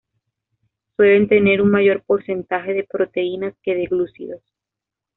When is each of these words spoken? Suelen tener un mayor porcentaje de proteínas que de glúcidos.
Suelen 0.95 1.27
tener 1.27 1.61
un 1.61 1.69
mayor 1.69 2.01
porcentaje 2.01 2.73
de 2.73 2.87
proteínas 2.91 3.53
que 3.61 3.75
de 3.75 3.85
glúcidos. 3.85 4.41